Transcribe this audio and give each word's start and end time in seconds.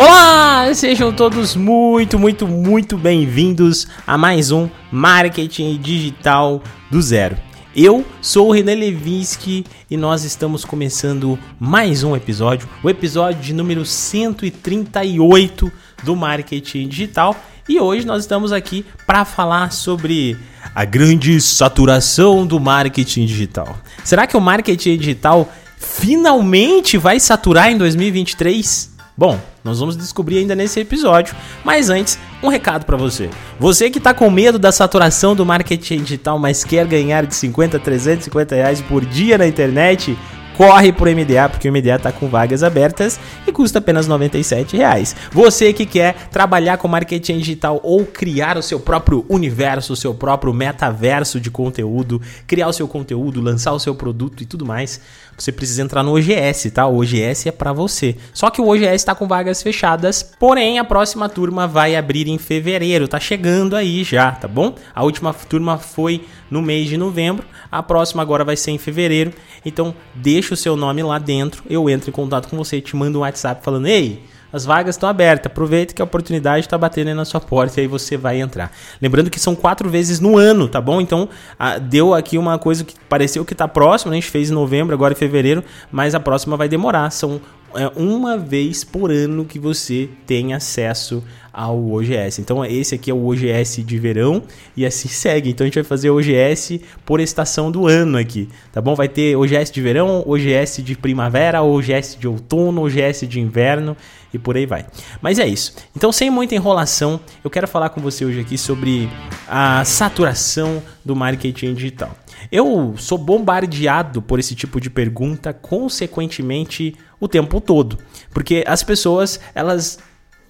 Olá, 0.00 0.72
sejam 0.74 1.12
todos 1.12 1.56
muito, 1.56 2.20
muito, 2.20 2.46
muito 2.46 2.96
bem-vindos 2.96 3.88
a 4.06 4.16
mais 4.16 4.52
um 4.52 4.68
Marketing 4.92 5.76
Digital 5.76 6.62
do 6.88 7.02
Zero. 7.02 7.36
Eu 7.74 8.06
sou 8.22 8.46
o 8.46 8.52
René 8.52 8.76
Levinsky 8.76 9.64
e 9.90 9.96
nós 9.96 10.22
estamos 10.22 10.64
começando 10.64 11.36
mais 11.58 12.04
um 12.04 12.14
episódio, 12.14 12.68
o 12.80 12.88
episódio 12.88 13.42
de 13.42 13.52
número 13.52 13.84
138 13.84 15.72
do 16.04 16.14
Marketing 16.14 16.86
Digital. 16.86 17.34
E 17.68 17.80
hoje 17.80 18.06
nós 18.06 18.22
estamos 18.22 18.52
aqui 18.52 18.86
para 19.04 19.24
falar 19.24 19.72
sobre 19.72 20.36
a 20.72 20.84
grande 20.84 21.40
saturação 21.40 22.46
do 22.46 22.60
marketing 22.60 23.26
digital. 23.26 23.76
Será 24.04 24.28
que 24.28 24.36
o 24.36 24.40
marketing 24.40 24.96
digital 24.96 25.52
finalmente 25.76 26.96
vai 26.96 27.18
saturar 27.18 27.72
em 27.72 27.76
2023? 27.76 28.96
Bom, 29.16 29.40
nós 29.68 29.78
vamos 29.78 29.96
descobrir 29.96 30.38
ainda 30.38 30.54
nesse 30.54 30.80
episódio, 30.80 31.34
mas 31.62 31.90
antes, 31.90 32.18
um 32.42 32.48
recado 32.48 32.86
para 32.86 32.96
você. 32.96 33.28
Você 33.60 33.90
que 33.90 33.98
está 33.98 34.14
com 34.14 34.30
medo 34.30 34.58
da 34.58 34.72
saturação 34.72 35.34
do 35.34 35.44
marketing 35.44 36.02
digital, 36.02 36.38
mas 36.38 36.64
quer 36.64 36.86
ganhar 36.86 37.26
de 37.26 37.34
50 37.34 37.76
a 37.76 37.80
350 37.80 38.54
reais 38.54 38.80
por 38.80 39.04
dia 39.04 39.36
na 39.36 39.46
internet, 39.46 40.16
corre 40.58 40.90
pro 40.90 41.08
MDA, 41.08 41.48
porque 41.48 41.68
o 41.68 41.72
MDA 41.72 41.94
está 41.94 42.10
com 42.10 42.28
vagas 42.28 42.64
abertas 42.64 43.20
e 43.46 43.52
custa 43.52 43.78
apenas 43.78 44.08
97 44.08 44.76
reais. 44.76 45.14
Você 45.30 45.72
que 45.72 45.86
quer 45.86 46.14
trabalhar 46.32 46.78
com 46.78 46.88
marketing 46.88 47.38
digital 47.38 47.78
ou 47.84 48.04
criar 48.04 48.58
o 48.58 48.62
seu 48.62 48.80
próprio 48.80 49.24
universo, 49.28 49.92
o 49.92 49.96
seu 49.96 50.12
próprio 50.12 50.52
metaverso 50.52 51.38
de 51.38 51.48
conteúdo, 51.48 52.20
criar 52.44 52.66
o 52.66 52.72
seu 52.72 52.88
conteúdo, 52.88 53.40
lançar 53.40 53.72
o 53.72 53.78
seu 53.78 53.94
produto 53.94 54.42
e 54.42 54.46
tudo 54.46 54.66
mais, 54.66 55.00
você 55.38 55.52
precisa 55.52 55.82
entrar 55.82 56.02
no 56.02 56.16
OGS, 56.16 56.70
tá? 56.70 56.86
O 56.86 57.00
OGS 57.00 57.46
é 57.46 57.52
para 57.52 57.72
você. 57.72 58.16
Só 58.32 58.50
que 58.50 58.60
o 58.60 58.68
OGS 58.68 58.94
está 58.94 59.14
com 59.14 59.26
vagas 59.26 59.62
fechadas, 59.62 60.22
porém 60.38 60.78
a 60.78 60.84
próxima 60.84 61.28
turma 61.28 61.66
vai 61.66 61.94
abrir 61.96 62.28
em 62.28 62.38
fevereiro, 62.38 63.06
tá 63.06 63.20
chegando 63.20 63.76
aí 63.76 64.02
já, 64.02 64.32
tá 64.32 64.48
bom? 64.48 64.74
A 64.94 65.04
última 65.04 65.32
turma 65.32 65.78
foi 65.78 66.24
no 66.50 66.60
mês 66.60 66.88
de 66.88 66.96
novembro, 66.96 67.46
a 67.70 67.82
próxima 67.82 68.22
agora 68.22 68.44
vai 68.44 68.56
ser 68.56 68.72
em 68.72 68.78
fevereiro. 68.78 69.32
Então, 69.64 69.94
deixa 70.14 70.54
o 70.54 70.56
seu 70.56 70.76
nome 70.76 71.02
lá 71.02 71.18
dentro, 71.18 71.62
eu 71.68 71.88
entro 71.88 72.10
em 72.10 72.12
contato 72.12 72.48
com 72.48 72.56
você 72.56 72.80
te 72.80 72.96
mando 72.96 73.18
um 73.18 73.22
WhatsApp 73.22 73.62
falando: 73.64 73.86
"Ei, 73.86 74.22
as 74.52 74.64
vagas 74.64 74.94
estão 74.94 75.08
abertas. 75.08 75.50
Aproveita 75.50 75.94
que 75.94 76.02
a 76.02 76.04
oportunidade 76.04 76.66
está 76.66 76.76
batendo 76.76 77.08
aí 77.08 77.14
na 77.14 77.24
sua 77.24 77.40
porta 77.40 77.80
e 77.80 77.82
aí 77.82 77.86
você 77.86 78.16
vai 78.16 78.40
entrar. 78.40 78.72
Lembrando 79.00 79.30
que 79.30 79.40
são 79.40 79.54
quatro 79.54 79.88
vezes 79.88 80.20
no 80.20 80.36
ano, 80.36 80.68
tá 80.68 80.80
bom? 80.80 81.00
Então, 81.00 81.28
a, 81.58 81.78
deu 81.78 82.14
aqui 82.14 82.38
uma 82.38 82.58
coisa 82.58 82.84
que 82.84 82.94
pareceu 83.08 83.44
que 83.44 83.52
está 83.52 83.68
próximo, 83.68 84.10
né? 84.10 84.18
A 84.18 84.20
gente 84.20 84.30
fez 84.30 84.50
em 84.50 84.54
novembro, 84.54 84.94
agora 84.94 85.12
em 85.12 85.16
fevereiro, 85.16 85.62
mas 85.90 86.14
a 86.14 86.20
próxima 86.20 86.56
vai 86.56 86.68
demorar. 86.68 87.10
São 87.10 87.40
é, 87.74 87.90
uma 87.96 88.38
vez 88.38 88.82
por 88.84 89.10
ano 89.10 89.44
que 89.44 89.58
você 89.58 90.08
tem 90.26 90.54
acesso 90.54 91.22
ao 91.52 91.92
OGS. 91.92 92.38
Então 92.38 92.64
esse 92.64 92.94
aqui 92.94 93.10
é 93.10 93.14
o 93.14 93.26
OGS 93.26 93.82
de 93.84 93.98
verão 93.98 94.42
e 94.76 94.84
assim 94.84 95.08
segue. 95.08 95.50
Então 95.50 95.64
a 95.64 95.66
gente 95.66 95.76
vai 95.76 95.84
fazer 95.84 96.10
OGS 96.10 96.80
por 97.04 97.20
estação 97.20 97.70
do 97.70 97.86
ano 97.86 98.18
aqui, 98.18 98.48
tá 98.72 98.80
bom? 98.80 98.94
Vai 98.94 99.08
ter 99.08 99.36
OGS 99.36 99.70
de 99.70 99.80
verão, 99.80 100.22
OGS 100.26 100.82
de 100.82 100.96
primavera, 100.96 101.62
OGS 101.62 102.16
de 102.18 102.28
outono, 102.28 102.84
OGS 102.84 103.26
de 103.26 103.40
inverno 103.40 103.96
e 104.32 104.38
por 104.38 104.56
aí 104.56 104.66
vai. 104.66 104.86
Mas 105.20 105.38
é 105.38 105.46
isso. 105.46 105.74
Então 105.96 106.12
sem 106.12 106.30
muita 106.30 106.54
enrolação, 106.54 107.20
eu 107.42 107.50
quero 107.50 107.66
falar 107.66 107.90
com 107.90 108.00
você 108.00 108.24
hoje 108.24 108.40
aqui 108.40 108.58
sobre 108.58 109.08
a 109.48 109.84
saturação 109.84 110.82
do 111.04 111.16
marketing 111.16 111.74
digital. 111.74 112.14
Eu 112.52 112.94
sou 112.96 113.18
bombardeado 113.18 114.22
por 114.22 114.38
esse 114.38 114.54
tipo 114.54 114.80
de 114.80 114.88
pergunta 114.88 115.52
consequentemente 115.52 116.94
o 117.20 117.26
tempo 117.26 117.60
todo, 117.60 117.98
porque 118.30 118.62
as 118.66 118.82
pessoas, 118.82 119.40
elas 119.54 119.98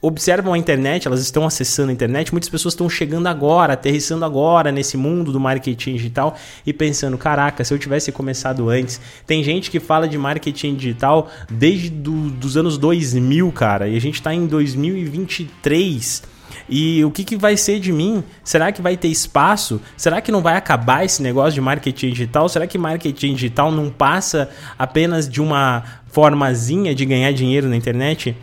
observam 0.01 0.53
a 0.53 0.59
internet, 0.59 1.07
elas 1.07 1.21
estão 1.21 1.45
acessando 1.45 1.91
a 1.91 1.93
internet, 1.93 2.33
muitas 2.33 2.49
pessoas 2.49 2.75
estão 2.75 2.89
chegando 2.89 3.27
agora, 3.27 3.73
aterrissando 3.73 4.25
agora 4.25 4.71
nesse 4.71 4.97
mundo 4.97 5.33
do 5.33 5.41
marketing 5.41 5.95
digital 5.95 6.37
e 6.65 6.73
pensando, 6.73 7.19
caraca, 7.19 7.65
se 7.65 7.75
eu 7.75 7.79
tivesse 7.79 8.13
começado 8.13 8.69
antes. 8.69 9.01
Tem 9.27 9.43
gente 9.43 9.71
que 9.71 9.81
fala 9.81 10.09
de 10.09 10.17
marketing 10.17 10.77
digital 10.77 11.29
desde 11.51 11.91
do, 11.91 12.31
dos 12.31 12.57
anos 12.57 12.79
2000, 12.79 13.51
cara, 13.53 13.89
e 13.89 13.97
a 13.97 14.01
gente 14.01 14.15
está 14.15 14.33
em 14.33 14.47
2023. 14.47 16.23
E 16.69 17.05
o 17.05 17.11
que, 17.11 17.25
que 17.25 17.37
vai 17.37 17.57
ser 17.57 17.81
de 17.81 17.93
mim? 17.93 18.23
Será 18.45 18.71
que 18.71 18.83
vai 18.83 18.97
ter 18.97 19.09
espaço? 19.09 19.81
Será 19.97 20.21
que 20.21 20.31
não 20.31 20.43
vai 20.43 20.57
acabar 20.57 21.05
esse 21.05 21.23
negócio 21.23 21.55
de 21.55 21.61
marketing 21.61 22.11
digital? 22.11 22.49
Será 22.49 22.67
que 22.67 22.77
marketing 22.77 23.35
digital 23.35 23.73
não 23.73 23.91
passa 23.91 24.51
apenas 24.79 25.29
de 25.29 25.41
uma 25.41 25.83
formazinha 26.07 26.95
de 26.95 27.05
ganhar 27.05 27.33
dinheiro 27.33 27.69
na 27.69 27.77
internet? 27.77 28.37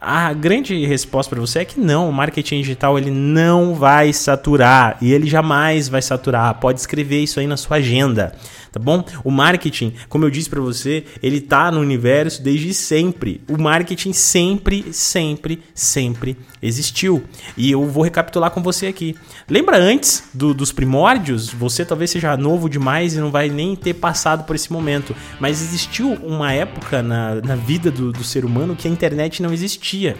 A 0.00 0.32
grande 0.32 0.84
resposta 0.84 1.30
para 1.30 1.40
você 1.40 1.60
é 1.60 1.64
que 1.64 1.80
não, 1.80 2.08
o 2.08 2.12
marketing 2.12 2.60
digital 2.60 2.98
ele 2.98 3.10
não 3.10 3.74
vai 3.74 4.12
saturar 4.12 4.96
e 5.00 5.12
ele 5.12 5.26
jamais 5.26 5.88
vai 5.88 6.02
saturar. 6.02 6.54
Pode 6.54 6.80
escrever 6.80 7.22
isso 7.22 7.40
aí 7.40 7.46
na 7.46 7.56
sua 7.56 7.78
agenda, 7.78 8.34
tá 8.76 8.82
bom? 8.82 9.02
O 9.24 9.30
marketing, 9.30 9.94
como 10.08 10.24
eu 10.24 10.30
disse 10.30 10.50
para 10.50 10.60
você, 10.60 11.04
ele 11.22 11.40
tá 11.40 11.70
no 11.70 11.80
universo 11.80 12.42
desde 12.42 12.74
sempre. 12.74 13.40
O 13.48 13.60
marketing 13.60 14.12
sempre, 14.12 14.92
sempre, 14.92 15.62
sempre 15.74 16.36
existiu. 16.62 17.24
E 17.56 17.70
eu 17.70 17.86
vou 17.86 18.04
recapitular 18.04 18.50
com 18.50 18.62
você 18.62 18.86
aqui. 18.86 19.16
Lembra 19.48 19.78
antes 19.78 20.28
do, 20.34 20.52
dos 20.52 20.72
primórdios? 20.72 21.48
Você 21.48 21.84
talvez 21.84 22.10
seja 22.10 22.36
novo 22.36 22.68
demais 22.68 23.14
e 23.14 23.18
não 23.18 23.30
vai 23.30 23.48
nem 23.48 23.74
ter 23.74 23.94
passado 23.94 24.44
por 24.44 24.54
esse 24.54 24.70
momento. 24.70 25.16
Mas 25.40 25.62
existiu 25.62 26.12
uma 26.12 26.52
época 26.52 27.02
na, 27.02 27.36
na 27.36 27.56
vida 27.56 27.90
do, 27.90 28.12
do 28.12 28.24
ser 28.24 28.44
humano 28.44 28.76
que 28.76 28.86
a 28.86 28.90
internet 28.90 29.42
não 29.42 29.52
existia. 29.54 30.16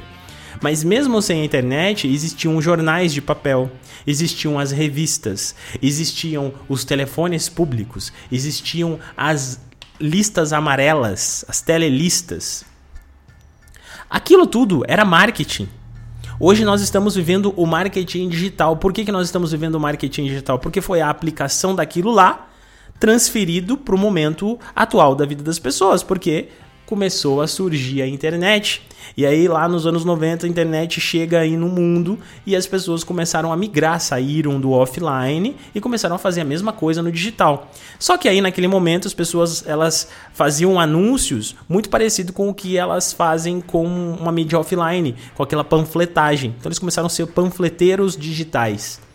Mas 0.60 0.82
mesmo 0.82 1.20
sem 1.20 1.42
a 1.42 1.44
internet, 1.44 2.06
existiam 2.08 2.60
jornais 2.60 3.12
de 3.12 3.20
papel, 3.20 3.70
existiam 4.06 4.58
as 4.58 4.70
revistas, 4.70 5.54
existiam 5.82 6.52
os 6.68 6.84
telefones 6.84 7.48
públicos, 7.48 8.12
existiam 8.30 8.98
as 9.16 9.60
listas 10.00 10.52
amarelas, 10.52 11.44
as 11.48 11.60
telelistas. 11.60 12.64
Aquilo 14.08 14.46
tudo 14.46 14.82
era 14.86 15.04
marketing. 15.04 15.68
Hoje 16.38 16.64
nós 16.64 16.82
estamos 16.82 17.16
vivendo 17.16 17.52
o 17.56 17.66
marketing 17.66 18.28
digital. 18.28 18.76
Por 18.76 18.92
que, 18.92 19.04
que 19.04 19.12
nós 19.12 19.26
estamos 19.26 19.52
vivendo 19.52 19.76
o 19.76 19.80
marketing 19.80 20.24
digital? 20.24 20.58
Porque 20.58 20.80
foi 20.80 21.00
a 21.00 21.08
aplicação 21.08 21.74
daquilo 21.74 22.10
lá 22.10 22.48
transferido 23.00 23.76
para 23.76 23.94
o 23.94 23.98
momento 23.98 24.58
atual 24.74 25.14
da 25.14 25.24
vida 25.26 25.42
das 25.42 25.58
pessoas. 25.58 26.02
Porque 26.02 26.48
começou 26.86 27.42
a 27.42 27.46
surgir 27.46 28.00
a 28.00 28.06
internet. 28.06 28.80
E 29.16 29.26
aí, 29.26 29.46
lá 29.48 29.68
nos 29.68 29.86
anos 29.86 30.04
90, 30.04 30.46
a 30.46 30.48
internet 30.48 31.00
chega 31.00 31.40
aí 31.40 31.56
no 31.56 31.68
mundo 31.68 32.18
e 32.46 32.56
as 32.56 32.66
pessoas 32.66 33.04
começaram 33.04 33.52
a 33.52 33.56
migrar, 33.56 34.00
saíram 34.00 34.60
do 34.60 34.70
offline 34.72 35.56
e 35.74 35.80
começaram 35.80 36.16
a 36.16 36.18
fazer 36.18 36.40
a 36.40 36.44
mesma 36.44 36.72
coisa 36.72 37.02
no 37.02 37.10
digital. 37.10 37.70
Só 37.98 38.16
que 38.16 38.28
aí, 38.28 38.40
naquele 38.40 38.68
momento, 38.68 39.06
as 39.06 39.14
pessoas 39.14 39.66
elas 39.66 40.08
faziam 40.32 40.78
anúncios 40.78 41.54
muito 41.68 41.88
parecido 41.88 42.32
com 42.32 42.48
o 42.48 42.54
que 42.54 42.76
elas 42.76 43.12
fazem 43.12 43.60
com 43.60 43.86
uma 43.86 44.32
mídia 44.32 44.58
offline, 44.58 45.14
com 45.34 45.42
aquela 45.42 45.64
panfletagem. 45.64 46.54
Então, 46.58 46.68
eles 46.68 46.78
começaram 46.78 47.06
a 47.06 47.10
ser 47.10 47.26
panfleteiros 47.26 48.16
digitais. 48.16 49.05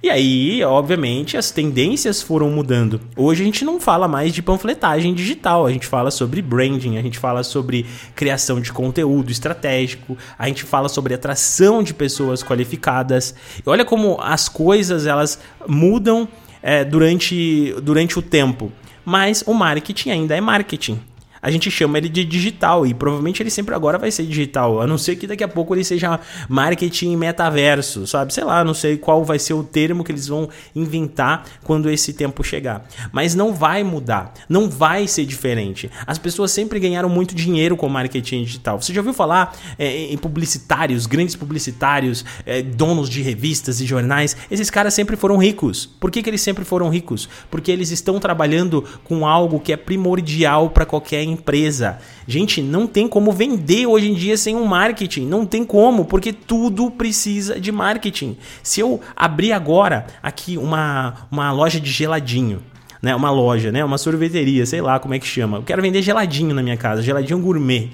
E 0.00 0.08
aí, 0.08 0.62
obviamente, 0.62 1.36
as 1.36 1.50
tendências 1.50 2.22
foram 2.22 2.48
mudando. 2.50 3.00
Hoje 3.16 3.42
a 3.42 3.44
gente 3.44 3.64
não 3.64 3.80
fala 3.80 4.06
mais 4.06 4.32
de 4.32 4.40
panfletagem 4.40 5.12
digital, 5.12 5.66
a 5.66 5.72
gente 5.72 5.88
fala 5.88 6.12
sobre 6.12 6.40
branding, 6.40 6.98
a 6.98 7.02
gente 7.02 7.18
fala 7.18 7.42
sobre 7.42 7.84
criação 8.14 8.60
de 8.60 8.72
conteúdo 8.72 9.32
estratégico, 9.32 10.16
a 10.38 10.46
gente 10.46 10.62
fala 10.62 10.88
sobre 10.88 11.14
atração 11.14 11.82
de 11.82 11.92
pessoas 11.92 12.44
qualificadas. 12.44 13.34
E 13.58 13.68
olha 13.68 13.84
como 13.84 14.20
as 14.20 14.48
coisas 14.48 15.04
elas 15.04 15.40
mudam 15.66 16.28
é, 16.62 16.84
durante, 16.84 17.74
durante 17.82 18.20
o 18.20 18.22
tempo. 18.22 18.70
Mas 19.04 19.42
o 19.46 19.52
marketing 19.52 20.10
ainda 20.10 20.36
é 20.36 20.40
marketing 20.40 21.00
a 21.40 21.50
gente 21.50 21.70
chama 21.70 21.98
ele 21.98 22.08
de 22.08 22.24
digital 22.24 22.86
e 22.86 22.94
provavelmente 22.94 23.42
ele 23.42 23.50
sempre 23.50 23.74
agora 23.74 23.98
vai 23.98 24.10
ser 24.10 24.24
digital, 24.24 24.80
a 24.80 24.86
não 24.86 24.98
ser 24.98 25.16
que 25.16 25.26
daqui 25.26 25.44
a 25.44 25.48
pouco 25.48 25.74
ele 25.74 25.84
seja 25.84 26.20
marketing 26.48 27.16
metaverso, 27.16 28.06
sabe? 28.06 28.32
Sei 28.32 28.44
lá, 28.44 28.64
não 28.64 28.74
sei 28.74 28.96
qual 28.96 29.24
vai 29.24 29.38
ser 29.38 29.54
o 29.54 29.62
termo 29.62 30.04
que 30.04 30.12
eles 30.12 30.26
vão 30.26 30.48
inventar 30.74 31.44
quando 31.64 31.90
esse 31.90 32.12
tempo 32.12 32.42
chegar. 32.42 32.86
Mas 33.12 33.34
não 33.34 33.52
vai 33.52 33.82
mudar, 33.82 34.32
não 34.48 34.68
vai 34.68 35.06
ser 35.06 35.24
diferente. 35.24 35.90
As 36.06 36.18
pessoas 36.18 36.50
sempre 36.50 36.78
ganharam 36.78 37.08
muito 37.08 37.34
dinheiro 37.34 37.76
com 37.76 37.88
marketing 37.88 38.44
digital. 38.44 38.80
Você 38.80 38.92
já 38.92 39.00
ouviu 39.00 39.14
falar 39.14 39.56
é, 39.78 40.12
em 40.12 40.16
publicitários, 40.16 41.06
grandes 41.06 41.36
publicitários, 41.36 42.24
é, 42.44 42.62
donos 42.62 43.08
de 43.08 43.22
revistas 43.22 43.80
e 43.80 43.86
jornais? 43.86 44.36
Esses 44.50 44.70
caras 44.70 44.94
sempre 44.94 45.16
foram 45.16 45.36
ricos. 45.36 45.86
Por 45.86 46.10
que, 46.10 46.22
que 46.22 46.30
eles 46.30 46.40
sempre 46.40 46.64
foram 46.64 46.88
ricos? 46.88 47.28
Porque 47.50 47.70
eles 47.70 47.90
estão 47.90 48.18
trabalhando 48.18 48.84
com 49.04 49.26
algo 49.26 49.60
que 49.60 49.72
é 49.72 49.76
primordial 49.76 50.70
para 50.70 50.86
qualquer 50.86 51.22
empresa. 51.28 51.98
Gente, 52.26 52.60
não 52.62 52.86
tem 52.86 53.06
como 53.06 53.30
vender 53.32 53.86
hoje 53.86 54.10
em 54.10 54.14
dia 54.14 54.36
sem 54.36 54.56
um 54.56 54.64
marketing. 54.64 55.26
Não 55.26 55.46
tem 55.46 55.64
como, 55.64 56.04
porque 56.04 56.32
tudo 56.32 56.90
precisa 56.90 57.60
de 57.60 57.70
marketing. 57.70 58.36
Se 58.62 58.80
eu 58.80 59.00
abrir 59.14 59.52
agora 59.52 60.06
aqui 60.22 60.56
uma, 60.56 61.28
uma 61.30 61.52
loja 61.52 61.78
de 61.78 61.90
geladinho, 61.90 62.62
né, 63.00 63.14
uma 63.14 63.30
loja, 63.30 63.70
né, 63.70 63.84
uma 63.84 63.98
sorveteria, 63.98 64.66
sei 64.66 64.80
lá 64.80 64.98
como 64.98 65.14
é 65.14 65.18
que 65.18 65.26
chama. 65.26 65.58
Eu 65.58 65.62
quero 65.62 65.82
vender 65.82 66.02
geladinho 66.02 66.54
na 66.54 66.62
minha 66.62 66.76
casa, 66.76 67.02
geladinho 67.02 67.38
gourmet. 67.38 67.90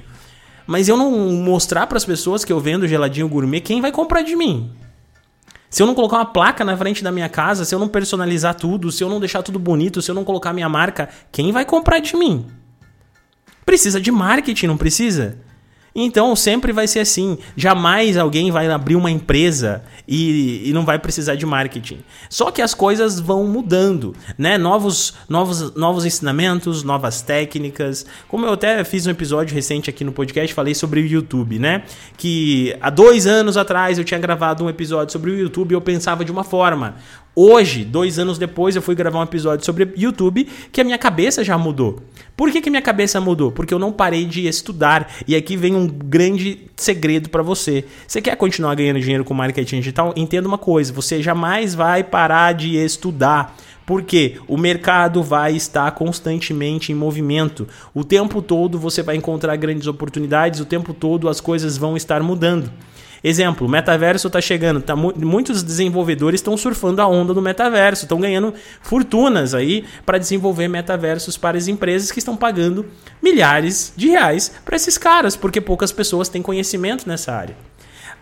mas 0.66 0.88
eu 0.88 0.96
não 0.96 1.10
mostrar 1.32 1.86
para 1.86 1.98
as 1.98 2.04
pessoas 2.04 2.44
que 2.44 2.52
eu 2.52 2.60
vendo 2.60 2.88
geladinho 2.88 3.28
gourmet, 3.28 3.60
quem 3.60 3.80
vai 3.80 3.92
comprar 3.92 4.22
de 4.22 4.34
mim? 4.34 4.70
Se 5.74 5.82
eu 5.82 5.88
não 5.88 5.94
colocar 5.96 6.18
uma 6.18 6.24
placa 6.24 6.64
na 6.64 6.76
frente 6.76 7.02
da 7.02 7.10
minha 7.10 7.28
casa, 7.28 7.64
se 7.64 7.74
eu 7.74 7.80
não 7.80 7.88
personalizar 7.88 8.54
tudo, 8.54 8.92
se 8.92 9.02
eu 9.02 9.08
não 9.08 9.18
deixar 9.18 9.42
tudo 9.42 9.58
bonito, 9.58 10.00
se 10.00 10.08
eu 10.08 10.14
não 10.14 10.22
colocar 10.22 10.52
minha 10.52 10.68
marca, 10.68 11.08
quem 11.32 11.50
vai 11.50 11.64
comprar 11.64 11.98
de 11.98 12.16
mim? 12.16 12.46
Precisa 13.64 14.00
de 14.00 14.10
marketing, 14.10 14.66
não 14.66 14.76
precisa? 14.76 15.38
Então 15.94 16.34
sempre 16.34 16.72
vai 16.72 16.88
ser 16.88 16.98
assim. 17.00 17.38
Jamais 17.56 18.16
alguém 18.16 18.50
vai 18.50 18.68
abrir 18.68 18.96
uma 18.96 19.10
empresa 19.10 19.84
e, 20.08 20.68
e, 20.68 20.72
não 20.72 20.84
vai 20.84 20.98
precisar 20.98 21.36
de 21.36 21.46
marketing. 21.46 22.00
Só 22.28 22.50
que 22.50 22.60
as 22.60 22.74
coisas 22.74 23.20
vão 23.20 23.46
mudando, 23.46 24.14
né? 24.36 24.58
Novos, 24.58 25.14
novos, 25.28 25.74
novos 25.76 26.04
ensinamentos, 26.04 26.82
novas 26.82 27.22
técnicas. 27.22 28.04
Como 28.26 28.44
eu 28.44 28.54
até 28.54 28.82
fiz 28.82 29.06
um 29.06 29.10
episódio 29.10 29.54
recente 29.54 29.88
aqui 29.88 30.02
no 30.02 30.10
podcast, 30.10 30.52
falei 30.52 30.74
sobre 30.74 31.00
o 31.00 31.06
YouTube, 31.06 31.60
né? 31.60 31.84
Que 32.16 32.76
há 32.80 32.90
dois 32.90 33.26
anos 33.26 33.56
atrás 33.56 33.96
eu 33.96 34.04
tinha 34.04 34.18
gravado 34.18 34.64
um 34.64 34.68
episódio 34.68 35.12
sobre 35.12 35.30
o 35.30 35.38
YouTube 35.38 35.72
e 35.72 35.74
eu 35.74 35.80
pensava 35.80 36.24
de 36.24 36.32
uma 36.32 36.42
forma. 36.42 36.96
Hoje, 37.36 37.84
dois 37.84 38.16
anos 38.16 38.38
depois, 38.38 38.76
eu 38.76 38.82
fui 38.82 38.94
gravar 38.94 39.18
um 39.18 39.24
episódio 39.24 39.66
sobre 39.66 39.92
YouTube 39.96 40.48
que 40.70 40.80
a 40.80 40.84
minha 40.84 40.96
cabeça 40.96 41.42
já 41.42 41.58
mudou. 41.58 42.00
Por 42.36 42.52
que, 42.52 42.60
que 42.60 42.70
minha 42.70 42.82
cabeça 42.82 43.20
mudou? 43.20 43.50
Porque 43.50 43.74
eu 43.74 43.78
não 43.78 43.90
parei 43.90 44.24
de 44.24 44.46
estudar. 44.46 45.12
E 45.26 45.34
aqui 45.34 45.56
vem 45.56 45.74
um 45.74 45.88
grande 45.88 46.70
segredo 46.76 47.28
para 47.28 47.42
você. 47.42 47.84
Você 48.06 48.22
quer 48.22 48.36
continuar 48.36 48.76
ganhando 48.76 49.00
dinheiro 49.00 49.24
com 49.24 49.34
marketing 49.34 49.78
digital? 49.78 50.12
Entenda 50.14 50.46
uma 50.46 50.58
coisa: 50.58 50.92
você 50.92 51.20
jamais 51.20 51.74
vai 51.74 52.04
parar 52.04 52.52
de 52.52 52.76
estudar. 52.76 53.56
Porque 53.84 54.38
o 54.48 54.56
mercado 54.56 55.22
vai 55.22 55.54
estar 55.54 55.90
constantemente 55.90 56.90
em 56.90 56.94
movimento. 56.94 57.68
O 57.92 58.02
tempo 58.02 58.40
todo 58.40 58.78
você 58.78 59.02
vai 59.02 59.16
encontrar 59.16 59.56
grandes 59.56 59.86
oportunidades, 59.86 60.60
o 60.60 60.64
tempo 60.64 60.94
todo 60.94 61.28
as 61.28 61.38
coisas 61.38 61.76
vão 61.76 61.96
estar 61.96 62.22
mudando. 62.22 62.70
Exemplo, 63.26 63.66
o 63.66 63.70
metaverso 63.70 64.26
está 64.26 64.38
chegando, 64.38 64.82
tá, 64.82 64.94
muitos 64.94 65.62
desenvolvedores 65.62 66.40
estão 66.40 66.58
surfando 66.58 67.00
a 67.00 67.06
onda 67.06 67.32
do 67.32 67.40
metaverso, 67.40 68.04
estão 68.04 68.20
ganhando 68.20 68.52
fortunas 68.82 69.54
aí 69.54 69.86
para 70.04 70.18
desenvolver 70.18 70.68
metaversos 70.68 71.38
para 71.38 71.56
as 71.56 71.66
empresas 71.66 72.12
que 72.12 72.18
estão 72.18 72.36
pagando 72.36 72.84
milhares 73.22 73.94
de 73.96 74.08
reais 74.08 74.52
para 74.62 74.76
esses 74.76 74.98
caras, 74.98 75.36
porque 75.36 75.58
poucas 75.58 75.90
pessoas 75.90 76.28
têm 76.28 76.42
conhecimento 76.42 77.08
nessa 77.08 77.32
área. 77.32 77.56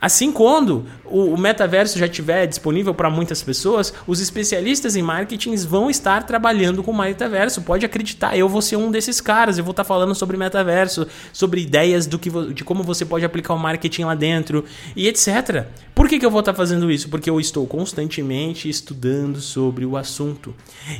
Assim, 0.02 0.32
quando 0.32 0.84
o, 1.04 1.36
metaverso 1.36 1.96
já 1.96 2.06
estiver 2.06 2.44
disponível 2.48 2.92
para 2.92 3.08
muitas 3.08 3.40
pessoas, 3.40 3.94
os 4.04 4.18
especialistas 4.18 4.96
em 4.96 5.02
marketing 5.02 5.54
vão 5.58 5.88
estar 5.88 6.24
trabalhando 6.24 6.82
com 6.82 6.90
o 6.90 6.98
metaverso. 6.98 7.62
Pode 7.62 7.86
acreditar, 7.86 8.36
eu 8.36 8.48
vou 8.48 8.60
ser 8.60 8.74
um 8.74 8.90
desses 8.90 9.20
caras. 9.20 9.58
Eu 9.58 9.64
vou 9.64 9.70
estar 9.70 9.84
falando 9.84 10.12
sobre 10.12 10.36
metaverso, 10.36 11.06
sobre 11.32 11.60
ideias 11.60 12.08
do 12.08 12.18
que, 12.18 12.30
de 12.52 12.64
como 12.64 12.82
você 12.82 13.04
pode 13.04 13.24
aplicar 13.24 13.54
o 13.54 13.58
marketing 13.58 14.02
lá 14.02 14.16
dentro 14.16 14.64
e 14.96 15.06
etc. 15.06 15.66
Que, 16.12 16.18
que 16.18 16.26
eu 16.26 16.30
vou 16.30 16.40
estar 16.40 16.52
fazendo 16.52 16.90
isso? 16.90 17.08
Porque 17.08 17.30
eu 17.30 17.40
estou 17.40 17.66
constantemente 17.66 18.68
estudando 18.68 19.40
sobre 19.40 19.86
o 19.86 19.96
assunto. 19.96 20.54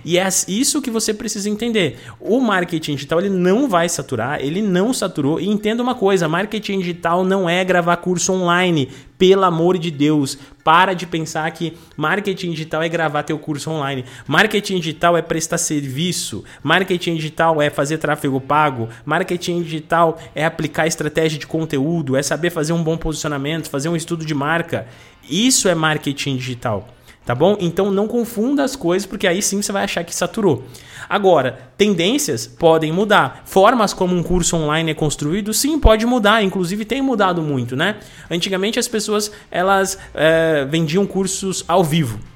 E 0.06 0.17
é 0.17 0.26
isso 0.49 0.81
que 0.81 0.91
você 0.91 1.12
precisa 1.12 1.50
entender. 1.50 1.99
O 2.19 2.41
marketing 2.41 2.94
digital 2.94 3.20
ele 3.20 3.29
não 3.29 3.69
vai 3.69 3.91
saturar, 3.91 4.41
ele 4.41 4.62
não 4.62 4.94
saturou. 4.94 5.38
E 5.38 5.47
entenda 5.47 5.82
uma 5.82 5.94
coisa: 5.94 6.26
marketing 6.29 6.79
digital 6.79 7.26
não 7.26 7.47
é 7.47 7.62
gravar 7.62 7.99
curso 7.99 8.32
online 8.32 8.88
pelo 9.19 9.44
amor 9.44 9.79
de 9.79 9.91
Deus, 9.91 10.37
para 10.64 10.94
de 10.94 11.06
pensar 11.06 11.50
que 11.53 11.76
marketing 11.97 12.50
digital 12.50 12.82
é 12.82 12.88
gravar 12.88 13.23
teu 13.23 13.38
curso 13.38 13.70
online. 13.70 14.05
Marketing 14.26 14.79
digital 14.79 15.17
é 15.17 15.23
prestar 15.23 15.59
serviço. 15.59 16.44
Marketing 16.62 17.14
digital 17.17 17.61
é 17.61 17.70
fazer 17.70 17.99
tráfego 17.99 18.41
pago. 18.41 18.88
Marketing 19.05 19.62
digital 19.62 20.19
é 20.35 20.44
aplicar 20.44 20.87
estratégia 20.87 21.38
de 21.38 21.47
conteúdo, 21.47 22.17
é 22.17 22.23
saber 22.23 22.50
fazer 22.50 22.73
um 22.73 22.82
bom 22.82 22.97
posicionamento, 22.97 23.70
fazer 23.70 23.88
um 23.88 23.97
estudo 23.97 24.25
de 24.25 24.35
marca. 24.35 24.87
Isso 25.29 25.69
é 25.69 25.75
marketing 25.75 26.37
digital. 26.37 26.88
Tá 27.24 27.34
bom? 27.34 27.56
Então 27.60 27.90
não 27.90 28.08
confunda 28.08 28.64
as 28.64 28.74
coisas, 28.74 29.06
porque 29.06 29.26
aí 29.26 29.40
sim 29.40 29.62
você 29.62 29.70
vai 29.70 29.84
achar 29.84 30.02
que 30.02 30.14
saturou. 30.14 30.64
Agora, 31.08 31.58
tendências 31.76 32.46
podem 32.46 32.90
mudar. 32.90 33.42
Formas 33.44 33.92
como 33.92 34.16
um 34.16 34.22
curso 34.22 34.56
online 34.56 34.90
é 34.90 34.94
construído, 34.94 35.52
sim, 35.52 35.78
pode 35.78 36.04
mudar. 36.06 36.42
Inclusive 36.42 36.84
tem 36.84 37.00
mudado 37.00 37.42
muito, 37.42 37.76
né? 37.76 37.96
Antigamente 38.30 38.78
as 38.78 38.88
pessoas 38.88 39.30
elas 39.50 39.98
é, 40.14 40.64
vendiam 40.64 41.06
cursos 41.06 41.64
ao 41.69 41.84
vivo. 41.84 42.31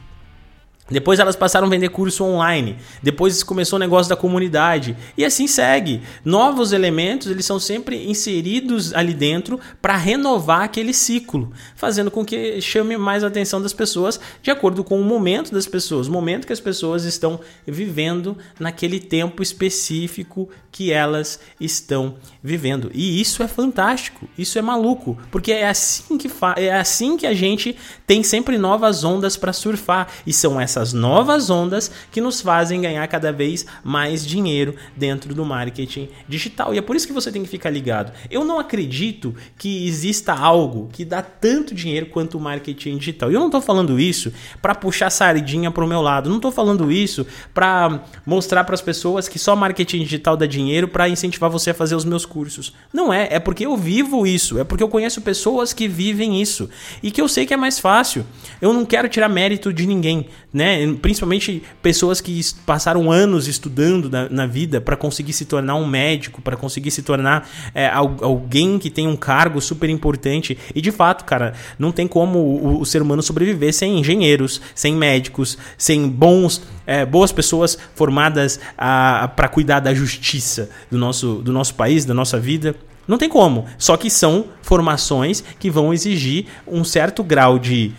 Depois 0.88 1.18
elas 1.18 1.34
passaram 1.34 1.66
a 1.66 1.70
vender 1.70 1.88
curso 1.88 2.24
online. 2.24 2.76
Depois 3.02 3.42
começou 3.42 3.76
o 3.76 3.80
negócio 3.80 4.08
da 4.08 4.16
comunidade. 4.16 4.96
E 5.16 5.24
assim 5.24 5.46
segue. 5.46 6.02
Novos 6.24 6.72
elementos, 6.72 7.28
eles 7.28 7.44
são 7.44 7.58
sempre 7.58 8.08
inseridos 8.08 8.94
ali 8.94 9.12
dentro 9.12 9.58
para 9.82 9.96
renovar 9.96 10.62
aquele 10.62 10.92
ciclo, 10.92 11.52
fazendo 11.74 12.10
com 12.10 12.24
que 12.24 12.60
chame 12.60 12.96
mais 12.96 13.24
a 13.24 13.26
atenção 13.26 13.60
das 13.60 13.72
pessoas 13.72 14.20
de 14.42 14.50
acordo 14.50 14.84
com 14.84 15.00
o 15.00 15.04
momento 15.04 15.52
das 15.52 15.66
pessoas, 15.66 16.06
o 16.06 16.12
momento 16.12 16.46
que 16.46 16.52
as 16.52 16.60
pessoas 16.60 17.04
estão 17.04 17.40
vivendo 17.66 18.36
naquele 18.58 19.00
tempo 19.00 19.42
específico 19.42 20.48
que 20.70 20.92
elas 20.92 21.40
estão 21.58 22.16
vivendo. 22.42 22.90
E 22.92 23.18
isso 23.18 23.42
é 23.42 23.48
fantástico, 23.48 24.28
isso 24.36 24.58
é 24.58 24.62
maluco, 24.62 25.18
porque 25.30 25.50
é 25.50 25.66
assim 25.66 26.18
que 26.18 26.30
é 26.56 26.74
assim 26.74 27.16
que 27.16 27.26
a 27.26 27.32
gente 27.32 27.76
tem 28.06 28.22
sempre 28.22 28.58
novas 28.58 29.02
ondas 29.02 29.36
para 29.36 29.54
surfar 29.54 30.08
e 30.26 30.32
são 30.34 30.60
essas 30.60 30.75
essas 30.76 30.92
novas 30.92 31.48
ondas 31.48 31.90
que 32.10 32.20
nos 32.20 32.40
fazem 32.40 32.82
ganhar 32.82 33.06
cada 33.08 33.32
vez 33.32 33.64
mais 33.82 34.26
dinheiro 34.26 34.74
dentro 34.94 35.34
do 35.34 35.44
marketing 35.44 36.08
digital. 36.28 36.74
E 36.74 36.78
é 36.78 36.82
por 36.82 36.94
isso 36.94 37.06
que 37.06 37.12
você 37.12 37.32
tem 37.32 37.42
que 37.42 37.48
ficar 37.48 37.70
ligado. 37.70 38.12
Eu 38.30 38.44
não 38.44 38.58
acredito 38.58 39.34
que 39.56 39.86
exista 39.86 40.34
algo 40.34 40.88
que 40.92 41.04
dá 41.04 41.22
tanto 41.22 41.74
dinheiro 41.74 42.06
quanto 42.06 42.36
o 42.36 42.40
marketing 42.40 42.98
digital. 42.98 43.30
E 43.30 43.34
eu 43.34 43.40
não 43.40 43.46
estou 43.46 43.60
falando 43.60 43.98
isso 43.98 44.32
para 44.60 44.74
puxar 44.74 45.10
sardinha 45.10 45.70
para 45.70 45.84
o 45.84 45.88
meu 45.88 46.02
lado. 46.02 46.28
Não 46.28 46.36
estou 46.36 46.52
falando 46.52 46.92
isso 46.92 47.26
para 47.54 48.02
mostrar 48.24 48.64
para 48.64 48.74
as 48.74 48.82
pessoas 48.82 49.28
que 49.28 49.38
só 49.38 49.56
marketing 49.56 50.02
digital 50.02 50.36
dá 50.36 50.46
dinheiro 50.46 50.88
para 50.88 51.08
incentivar 51.08 51.48
você 51.48 51.70
a 51.70 51.74
fazer 51.74 51.94
os 51.94 52.04
meus 52.04 52.26
cursos. 52.26 52.74
Não 52.92 53.12
é, 53.12 53.28
é 53.30 53.40
porque 53.40 53.64
eu 53.64 53.76
vivo 53.76 54.26
isso, 54.26 54.58
é 54.58 54.64
porque 54.64 54.82
eu 54.82 54.88
conheço 54.88 55.20
pessoas 55.22 55.72
que 55.72 55.88
vivem 55.88 56.40
isso 56.40 56.68
e 57.02 57.10
que 57.10 57.20
eu 57.20 57.28
sei 57.28 57.46
que 57.46 57.54
é 57.54 57.56
mais 57.56 57.78
fácil. 57.78 58.26
Eu 58.60 58.72
não 58.72 58.84
quero 58.84 59.08
tirar 59.08 59.28
mérito 59.28 59.72
de 59.72 59.86
ninguém, 59.86 60.26
né? 60.52 60.65
Né? 60.66 60.96
Principalmente 61.00 61.62
pessoas 61.80 62.20
que 62.20 62.40
passaram 62.64 63.12
anos 63.12 63.46
estudando 63.46 64.10
na, 64.10 64.28
na 64.28 64.46
vida 64.46 64.80
para 64.80 64.96
conseguir 64.96 65.32
se 65.32 65.44
tornar 65.44 65.76
um 65.76 65.86
médico, 65.86 66.42
para 66.42 66.56
conseguir 66.56 66.90
se 66.90 67.02
tornar 67.02 67.48
é, 67.72 67.88
alguém 67.88 68.76
que 68.76 68.90
tem 68.90 69.06
um 69.06 69.14
cargo 69.14 69.60
super 69.60 69.88
importante. 69.88 70.58
E 70.74 70.80
de 70.80 70.90
fato, 70.90 71.24
cara, 71.24 71.52
não 71.78 71.92
tem 71.92 72.08
como 72.08 72.40
o, 72.40 72.80
o 72.80 72.84
ser 72.84 73.00
humano 73.00 73.22
sobreviver 73.22 73.72
sem 73.72 74.00
engenheiros, 74.00 74.60
sem 74.74 74.96
médicos, 74.96 75.56
sem 75.78 76.08
bons, 76.08 76.62
é, 76.84 77.06
boas 77.06 77.30
pessoas 77.30 77.78
formadas 77.94 78.58
para 78.76 79.48
cuidar 79.48 79.78
da 79.78 79.94
justiça 79.94 80.68
do 80.90 80.98
nosso, 80.98 81.36
do 81.36 81.52
nosso 81.52 81.76
país, 81.76 82.04
da 82.04 82.14
nossa 82.14 82.40
vida. 82.40 82.74
Não 83.06 83.18
tem 83.18 83.28
como. 83.28 83.66
Só 83.78 83.96
que 83.96 84.10
são 84.10 84.46
formações 84.62 85.44
que 85.60 85.70
vão 85.70 85.94
exigir 85.94 86.46
um 86.66 86.82
certo 86.82 87.22
grau 87.22 87.56
de 87.56 87.92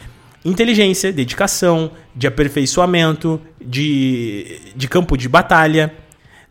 inteligência, 0.43 1.11
dedicação, 1.11 1.91
de 2.15 2.27
aperfeiçoamento, 2.27 3.41
de, 3.59 4.59
de 4.75 4.87
campo 4.87 5.17
de 5.17 5.27
batalha, 5.27 5.93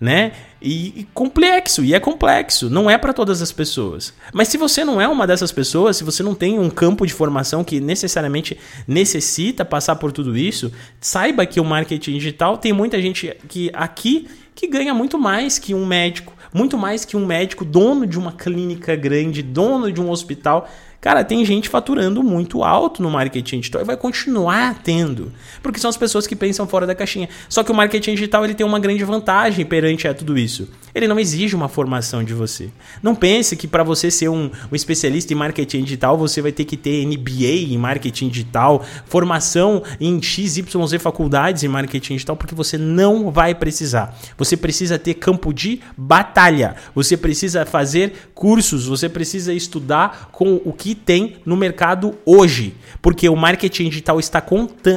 né? 0.00 0.32
E, 0.60 1.00
e 1.00 1.08
complexo, 1.14 1.84
e 1.84 1.94
é 1.94 2.00
complexo, 2.00 2.68
não 2.68 2.90
é 2.90 2.98
para 2.98 3.12
todas 3.12 3.40
as 3.40 3.52
pessoas. 3.52 4.12
Mas 4.32 4.48
se 4.48 4.58
você 4.58 4.84
não 4.84 5.00
é 5.00 5.08
uma 5.08 5.26
dessas 5.26 5.52
pessoas, 5.52 5.96
se 5.96 6.04
você 6.04 6.22
não 6.22 6.34
tem 6.34 6.58
um 6.58 6.68
campo 6.68 7.06
de 7.06 7.12
formação 7.12 7.62
que 7.62 7.80
necessariamente 7.80 8.58
necessita 8.86 9.64
passar 9.64 9.96
por 9.96 10.12
tudo 10.12 10.36
isso, 10.36 10.72
saiba 11.00 11.46
que 11.46 11.60
o 11.60 11.64
marketing 11.64 12.12
digital 12.12 12.58
tem 12.58 12.72
muita 12.72 13.00
gente 13.00 13.34
que 13.48 13.70
aqui 13.72 14.28
que 14.54 14.66
ganha 14.66 14.94
muito 14.94 15.18
mais 15.18 15.58
que 15.58 15.74
um 15.74 15.84
médico, 15.84 16.32
muito 16.52 16.78
mais 16.78 17.04
que 17.04 17.16
um 17.16 17.26
médico 17.26 17.62
dono 17.62 18.06
de 18.06 18.18
uma 18.18 18.32
clínica 18.32 18.96
grande, 18.96 19.42
dono 19.42 19.92
de 19.92 20.00
um 20.00 20.10
hospital 20.10 20.66
Cara, 21.06 21.22
tem 21.22 21.44
gente 21.44 21.68
faturando 21.68 22.20
muito 22.20 22.64
alto 22.64 23.00
no 23.00 23.08
marketing 23.08 23.60
digital 23.60 23.80
e 23.80 23.84
vai 23.84 23.96
continuar 23.96 24.80
tendo, 24.82 25.32
porque 25.62 25.78
são 25.78 25.88
as 25.88 25.96
pessoas 25.96 26.26
que 26.26 26.34
pensam 26.34 26.66
fora 26.66 26.84
da 26.84 26.96
caixinha. 26.96 27.28
Só 27.48 27.62
que 27.62 27.70
o 27.70 27.74
marketing 27.76 28.16
digital 28.16 28.44
ele 28.44 28.54
tem 28.54 28.66
uma 28.66 28.80
grande 28.80 29.04
vantagem 29.04 29.64
perante 29.64 30.08
a 30.08 30.12
tudo 30.12 30.36
isso. 30.36 30.68
Ele 30.92 31.06
não 31.06 31.20
exige 31.20 31.54
uma 31.54 31.68
formação 31.68 32.24
de 32.24 32.34
você. 32.34 32.70
Não 33.00 33.14
pense 33.14 33.54
que 33.54 33.68
para 33.68 33.84
você 33.84 34.10
ser 34.10 34.28
um, 34.28 34.50
um, 34.72 34.74
especialista 34.74 35.32
em 35.32 35.36
marketing 35.36 35.84
digital 35.84 36.18
você 36.18 36.42
vai 36.42 36.50
ter 36.50 36.64
que 36.64 36.76
ter 36.76 37.06
MBA 37.06 37.72
em 37.72 37.78
marketing 37.78 38.28
digital, 38.28 38.84
formação 39.04 39.84
em 40.00 40.20
XYZ 40.20 40.64
faculdades 40.98 41.62
em 41.62 41.68
marketing 41.68 42.14
digital, 42.14 42.34
porque 42.34 42.54
você 42.54 42.76
não 42.76 43.30
vai 43.30 43.54
precisar. 43.54 44.18
Você 44.36 44.56
precisa 44.56 44.98
ter 44.98 45.14
campo 45.14 45.54
de 45.54 45.80
batalha. 45.96 46.74
Você 46.96 47.16
precisa 47.16 47.64
fazer 47.64 48.30
cursos, 48.34 48.86
você 48.86 49.08
precisa 49.08 49.54
estudar 49.54 50.30
com 50.32 50.60
o 50.64 50.72
que 50.72 50.95
tem 50.96 51.36
no 51.44 51.56
mercado 51.56 52.18
hoje, 52.24 52.74
porque 53.00 53.28
o 53.28 53.36
marketing 53.36 53.90
digital 53.90 54.18
está 54.18 54.42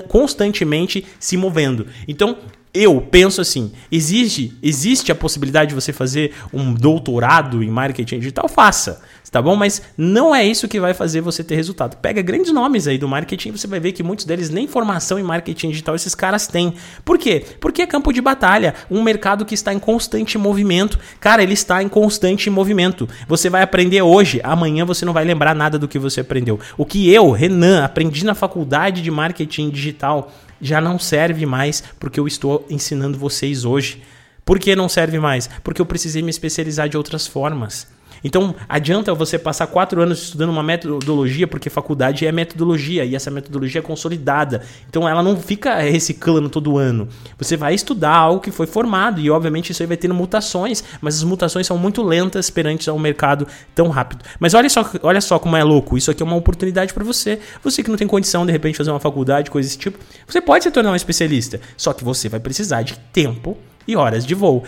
constantemente 0.08 1.06
se 1.20 1.38
movendo. 1.38 1.86
Então, 2.08 2.38
eu 2.74 3.02
penso 3.02 3.42
assim: 3.42 3.72
existe, 3.92 4.58
existe 4.62 5.12
a 5.12 5.16
possibilidade 5.16 5.70
de 5.70 5.76
você 5.76 5.92
fazer 5.92 6.34
um 6.54 6.74
doutorado 6.74 7.64
em 7.64 7.70
marketing 7.70 8.20
digital? 8.20 8.48
Faça, 8.48 9.02
tá 9.32 9.42
bom? 9.42 9.56
Mas 9.56 9.82
não 9.98 10.36
é 10.36 10.46
isso 10.46 10.68
que 10.68 10.80
vai 10.80 10.94
fazer 10.94 11.22
você 11.22 11.44
ter 11.44 11.56
resultado. 11.56 11.98
Pega 11.98 12.22
grandes 12.22 12.52
nomes 12.52 12.88
aí 12.88 12.98
do 12.98 13.08
marketing, 13.08 13.52
você 13.52 13.66
vai 13.66 13.80
ver 13.80 13.92
que 13.94 14.04
muitos 14.04 14.26
deles 14.26 14.50
nem 14.50 14.68
formação 14.68 15.18
em 15.18 15.24
marketing 15.24 15.70
digital 15.70 15.96
esses 15.96 16.14
caras 16.14 16.48
têm. 16.48 16.74
Por 17.04 17.18
quê? 17.18 17.44
Porque 17.60 17.82
é 17.82 17.88
campo 17.88 18.14
de 18.14 18.22
batalha, 18.22 18.76
um 18.90 19.02
mercado 19.02 19.46
que 19.46 19.56
está 19.56 19.74
em 19.74 19.80
constante 19.80 20.38
movimento. 20.38 21.00
Cara, 21.20 21.42
ele 21.42 21.54
está 21.54 21.82
em 21.82 21.90
constante 21.90 22.50
movimento. 22.50 23.10
Você 23.28 23.50
vai 23.50 23.64
aprender 23.64 24.02
hoje, 24.02 24.40
amanhã 24.44 24.86
você 24.86 25.06
não 25.06 25.14
vai 25.14 25.26
lembrar 25.26 25.56
nada 25.56 25.80
do 25.80 25.88
que 25.88 25.98
você 25.98 26.22
aprendeu. 26.22 26.60
O 26.78 26.86
que 26.86 27.12
eu, 27.12 27.32
Renan, 27.32 27.84
aprendi 27.84 28.24
na 28.24 28.36
faculdade 28.36 29.02
de 29.02 29.10
marketing 29.10 29.70
digital 29.72 30.32
já 30.62 30.82
não 30.82 31.00
serve 31.00 31.46
mais 31.46 31.84
porque 32.00 32.20
eu 32.20 32.28
estou 32.28 32.66
ensinando 32.70 33.18
vocês 33.18 33.66
hoje. 33.66 34.02
Por 34.46 34.60
que 34.60 34.76
não 34.76 34.90
serve 34.90 35.20
mais? 35.20 35.50
Porque 35.64 35.82
eu 35.82 35.86
precisei 35.86 36.22
me 36.22 36.30
especializar 36.30 36.90
de 36.90 36.98
outras 36.98 37.28
formas. 37.28 37.88
Então, 38.24 38.56
adianta 38.68 39.14
você 39.14 39.38
passar 39.38 39.68
quatro 39.68 40.02
anos 40.02 40.24
estudando 40.24 40.50
uma 40.50 40.64
metodologia, 40.64 41.48
porque 41.48 41.70
faculdade 41.70 42.26
é 42.26 42.32
metodologia 42.32 43.06
e 43.06 43.16
essa 43.16 43.32
metodologia 43.32 43.80
é 43.80 43.82
consolidada. 43.82 44.62
Então, 44.88 45.08
ela 45.08 45.24
não 45.24 45.38
fica 45.38 45.76
reciclando 45.80 46.50
todo 46.50 46.78
ano. 46.78 47.08
Você 47.38 47.56
vai 47.56 47.74
estudar 47.74 48.16
algo 48.16 48.42
que 48.42 48.52
foi 48.52 48.68
formado 48.68 49.20
e, 49.20 49.30
obviamente, 49.30 49.72
isso 49.72 49.82
aí 49.84 49.88
vai 49.88 49.98
tendo 49.98 50.14
mutações, 50.14 50.84
mas 51.02 51.16
as 51.16 51.24
mutações 51.24 51.66
são 51.66 51.78
muito 51.78 52.02
lentas 52.02 52.50
perante 52.50 52.90
ao 52.90 53.00
mercado 53.00 53.48
tão 53.74 53.90
rápido. 53.90 54.24
Mas 54.40 54.54
olha 54.54 54.70
só, 54.70 54.90
olha 55.02 55.22
só 55.22 55.40
como 55.40 55.56
é 55.56 55.64
louco. 55.64 55.98
Isso 55.98 56.12
aqui 56.12 56.22
é 56.22 56.26
uma 56.26 56.36
oportunidade 56.36 56.94
para 56.94 57.04
você. 57.04 57.40
Você 57.64 57.84
que 57.84 57.90
não 57.90 57.98
tem 57.98 58.08
condição, 58.08 58.46
de 58.46 58.52
repente, 58.52 58.78
fazer 58.78 58.92
uma 58.92 59.00
faculdade, 59.00 59.50
coisa 59.50 59.68
desse 59.68 59.78
tipo, 59.78 60.00
você 60.28 60.42
pode 60.42 60.64
se 60.64 60.72
tornar 60.72 60.92
um 60.92 60.96
especialista. 60.96 61.60
Só 61.78 61.94
que 61.94 62.04
você 62.04 62.30
vai 62.30 62.40
precisar 62.40 62.82
de 62.82 62.98
tempo 63.14 63.58
e 63.88 63.96
horas 63.96 64.26
de 64.26 64.36
voo. 64.36 64.64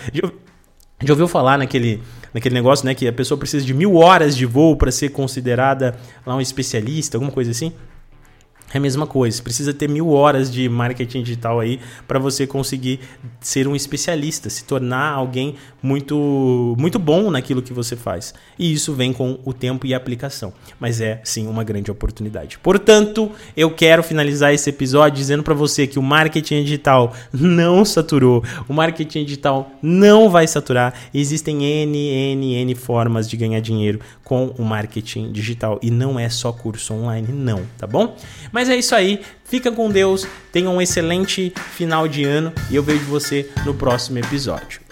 Já 1.04 1.14
ouviu 1.14 1.28
falar 1.28 1.58
naquele, 1.58 2.02
naquele 2.34 2.56
negócio, 2.56 2.86
né? 2.86 2.94
Que 2.96 3.08
a 3.08 3.14
pessoa 3.14 3.38
precisa 3.38 3.66
de 3.66 3.74
mil 3.74 3.96
horas 3.96 4.36
de 4.36 4.46
voo 4.46 4.76
para 4.76 4.92
ser 4.92 5.10
considerada 5.10 5.96
lá 6.26 6.36
um 6.36 6.42
especialista, 6.42 7.18
alguma 7.18 7.32
coisa 7.32 7.52
assim? 7.52 7.74
É 8.74 8.78
a 8.78 8.82
mesma 8.82 9.06
coisa, 9.06 9.38
você 9.38 9.44
precisa 9.44 9.74
ter 9.74 9.90
mil 9.90 10.10
horas 10.10 10.52
de 10.52 10.68
marketing 10.70 11.24
digital 11.24 11.60
aí 11.60 11.80
para 12.08 12.20
você 12.20 12.48
conseguir 12.48 13.00
ser 13.40 13.68
um 13.68 13.76
especialista, 13.76 14.50
se 14.50 14.64
tornar 14.64 15.12
alguém 15.12 15.56
muito, 15.82 16.76
muito 16.78 16.98
bom 16.98 17.30
naquilo 17.30 17.62
que 17.62 17.74
você 17.74 17.96
faz. 17.96 18.34
E 18.58 18.72
isso 18.72 18.94
vem 18.94 19.12
com 19.12 19.40
o 19.44 19.54
tempo 19.54 19.86
e 19.86 19.94
a 19.94 19.98
aplicação, 19.98 20.54
mas 20.80 21.02
é 21.02 21.20
sim 21.24 21.48
uma 21.48 21.64
grande 21.64 21.92
oportunidade. 21.92 22.58
Portanto, 22.60 23.32
eu 23.56 23.72
quero 23.72 24.04
finalizar 24.04 24.54
esse 24.54 24.70
episódio 24.70 25.18
dizendo 25.18 25.44
para 25.44 25.54
você 25.54 25.86
que 25.86 26.00
o 26.00 26.04
marketing 26.04 26.64
digital 26.64 27.14
não 27.34 27.84
saturou, 27.84 28.44
o 28.68 28.74
marketing 28.74 29.26
digital 29.26 29.72
não 29.82 30.30
vai 30.30 30.48
saturar. 30.48 30.94
Existem 31.14 31.64
N, 31.64 31.98
N, 31.98 32.56
N 32.56 32.76
formas 32.76 33.30
de 33.30 33.36
ganhar 33.36 33.60
dinheiro 33.60 34.00
com 34.24 34.54
o 34.58 34.64
marketing 34.64 35.32
digital 35.32 35.80
e 35.82 35.92
não 35.92 36.18
é 36.18 36.30
só 36.30 36.54
curso 36.54 36.94
online, 36.94 37.28
não, 37.34 37.64
tá 37.78 37.86
bom? 37.86 38.16
Mas 38.52 38.61
mas 38.62 38.70
é 38.70 38.76
isso 38.76 38.94
aí. 38.94 39.22
Fica 39.44 39.72
com 39.72 39.90
Deus. 39.90 40.28
Tenha 40.52 40.70
um 40.70 40.80
excelente 40.80 41.52
final 41.76 42.08
de 42.08 42.24
ano 42.24 42.54
e 42.70 42.76
eu 42.76 42.84
vejo 42.84 43.06
você 43.06 43.50
no 43.66 43.74
próximo 43.74 44.20
episódio. 44.20 44.91